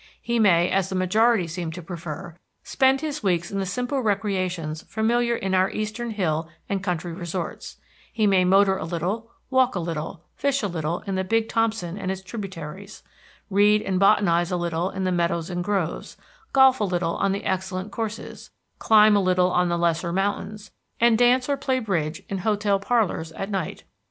[0.19, 4.81] He may, as the majority seem to prefer, spend his weeks in the simple recreations
[4.89, 7.77] familiar in our eastern hill and country resorts;
[8.11, 11.99] he may motor a little, walk a little, fish a little in the Big Thompson
[11.99, 13.03] and its tributaries,
[13.51, 16.17] read and botanize a little in the meadows and groves,
[16.51, 18.49] golf a little on the excellent courses,
[18.79, 23.31] climb a little on the lesser mountains, and dance or play bridge in hotel parlors
[23.33, 23.83] at night.